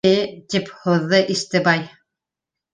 —Э...— 0.09 0.11
тип 0.53 0.71
һуҙҙы 0.85 1.21
Истебай. 1.37 1.87